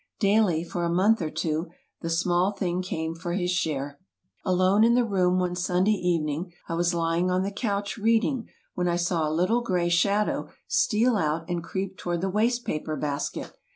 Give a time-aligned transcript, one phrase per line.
[0.19, 1.67] Daily, for a month or two,
[2.01, 3.99] the small thing came for his share.
[4.43, 8.87] Alone in the room one Sunday evening, I was lying on the couch reading when
[8.87, 13.51] I saw a little gray shadow steal out and creep toward the waste paper basket.